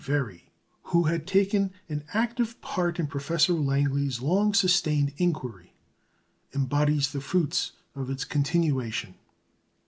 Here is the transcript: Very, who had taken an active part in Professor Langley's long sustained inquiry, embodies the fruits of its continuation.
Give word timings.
Very, 0.03 0.45
who 0.85 1.03
had 1.03 1.27
taken 1.27 1.69
an 1.87 2.03
active 2.11 2.59
part 2.59 2.99
in 2.99 3.05
Professor 3.05 3.53
Langley's 3.53 4.19
long 4.19 4.55
sustained 4.55 5.13
inquiry, 5.17 5.75
embodies 6.55 7.11
the 7.11 7.21
fruits 7.21 7.73
of 7.93 8.09
its 8.09 8.25
continuation. 8.25 9.13